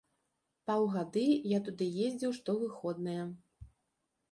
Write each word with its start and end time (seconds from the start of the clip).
Паўгады 0.71 1.25
я 1.51 1.59
туды 1.69 1.85
ездзіў 2.07 2.35
штовыходныя. 2.39 3.31